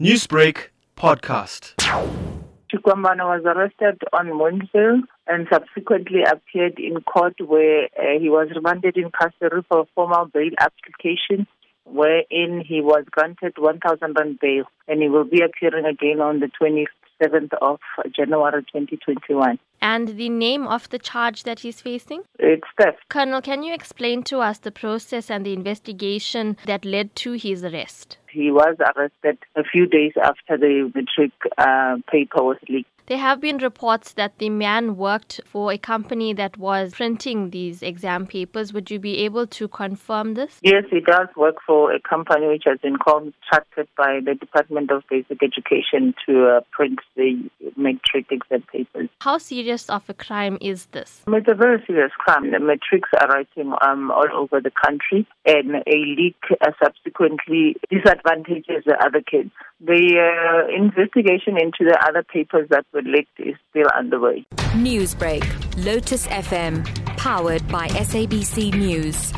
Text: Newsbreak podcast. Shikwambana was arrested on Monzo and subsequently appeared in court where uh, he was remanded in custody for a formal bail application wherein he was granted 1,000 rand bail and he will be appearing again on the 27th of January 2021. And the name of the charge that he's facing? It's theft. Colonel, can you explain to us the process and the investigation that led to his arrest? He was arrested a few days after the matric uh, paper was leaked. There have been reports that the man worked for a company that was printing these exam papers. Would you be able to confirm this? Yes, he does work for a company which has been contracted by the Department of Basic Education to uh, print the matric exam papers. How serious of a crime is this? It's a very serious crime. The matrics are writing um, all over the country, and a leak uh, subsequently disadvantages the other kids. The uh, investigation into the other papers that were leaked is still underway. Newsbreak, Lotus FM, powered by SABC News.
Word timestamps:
Newsbreak 0.00 0.70
podcast. 0.96 1.74
Shikwambana 2.68 3.28
was 3.30 3.42
arrested 3.44 4.02
on 4.12 4.26
Monzo 4.26 5.02
and 5.28 5.46
subsequently 5.52 6.24
appeared 6.24 6.80
in 6.80 7.00
court 7.02 7.34
where 7.38 7.84
uh, 7.96 8.18
he 8.20 8.28
was 8.28 8.48
remanded 8.52 8.96
in 8.96 9.12
custody 9.12 9.62
for 9.68 9.82
a 9.82 9.84
formal 9.94 10.26
bail 10.26 10.50
application 10.58 11.46
wherein 11.84 12.60
he 12.66 12.80
was 12.80 13.04
granted 13.08 13.52
1,000 13.56 14.16
rand 14.18 14.40
bail 14.40 14.64
and 14.88 15.00
he 15.00 15.08
will 15.08 15.22
be 15.22 15.42
appearing 15.42 15.84
again 15.84 16.20
on 16.20 16.40
the 16.40 16.50
27th 16.60 17.52
of 17.62 17.78
January 18.12 18.62
2021. 18.62 19.60
And 19.84 20.16
the 20.16 20.30
name 20.30 20.66
of 20.66 20.88
the 20.88 20.98
charge 20.98 21.42
that 21.42 21.58
he's 21.58 21.82
facing? 21.82 22.22
It's 22.38 22.66
theft. 22.78 23.06
Colonel, 23.10 23.42
can 23.42 23.62
you 23.62 23.74
explain 23.74 24.22
to 24.22 24.38
us 24.38 24.56
the 24.56 24.70
process 24.70 25.30
and 25.30 25.44
the 25.44 25.52
investigation 25.52 26.56
that 26.64 26.86
led 26.86 27.14
to 27.16 27.32
his 27.32 27.62
arrest? 27.62 28.16
He 28.30 28.50
was 28.50 28.76
arrested 28.80 29.36
a 29.54 29.62
few 29.62 29.86
days 29.86 30.12
after 30.16 30.56
the 30.56 30.90
matric 30.94 31.32
uh, 31.58 31.96
paper 32.10 32.42
was 32.42 32.56
leaked. 32.66 32.88
There 33.06 33.18
have 33.18 33.38
been 33.38 33.58
reports 33.58 34.14
that 34.14 34.38
the 34.38 34.48
man 34.48 34.96
worked 34.96 35.38
for 35.44 35.70
a 35.70 35.76
company 35.76 36.32
that 36.32 36.56
was 36.56 36.94
printing 36.94 37.50
these 37.50 37.82
exam 37.82 38.26
papers. 38.26 38.72
Would 38.72 38.90
you 38.90 38.98
be 38.98 39.18
able 39.18 39.46
to 39.48 39.68
confirm 39.68 40.32
this? 40.32 40.58
Yes, 40.62 40.84
he 40.90 41.00
does 41.00 41.28
work 41.36 41.56
for 41.66 41.92
a 41.92 42.00
company 42.00 42.46
which 42.46 42.62
has 42.64 42.78
been 42.78 42.96
contracted 42.96 43.88
by 43.98 44.20
the 44.24 44.34
Department 44.34 44.90
of 44.90 45.02
Basic 45.10 45.42
Education 45.42 46.14
to 46.24 46.48
uh, 46.48 46.60
print 46.70 46.98
the 47.14 47.50
matric 47.76 48.28
exam 48.30 48.64
papers. 48.72 49.10
How 49.20 49.36
serious 49.36 49.73
of 49.82 50.08
a 50.08 50.14
crime 50.14 50.58
is 50.60 50.86
this? 50.86 51.22
It's 51.26 51.48
a 51.48 51.54
very 51.54 51.82
serious 51.86 52.12
crime. 52.18 52.50
The 52.50 52.60
matrics 52.60 53.08
are 53.20 53.28
writing 53.28 53.72
um, 53.82 54.10
all 54.10 54.28
over 54.34 54.60
the 54.60 54.70
country, 54.70 55.26
and 55.44 55.76
a 55.76 55.96
leak 55.96 56.36
uh, 56.50 56.70
subsequently 56.82 57.76
disadvantages 57.90 58.84
the 58.86 58.96
other 59.04 59.20
kids. 59.20 59.50
The 59.80 60.18
uh, 60.18 60.74
investigation 60.74 61.58
into 61.58 61.84
the 61.84 61.98
other 62.08 62.22
papers 62.22 62.68
that 62.70 62.86
were 62.92 63.02
leaked 63.02 63.38
is 63.38 63.56
still 63.70 63.88
underway. 63.96 64.46
Newsbreak, 64.74 65.44
Lotus 65.84 66.26
FM, 66.28 66.84
powered 67.16 67.66
by 67.68 67.88
SABC 67.88 68.74
News. 68.74 69.32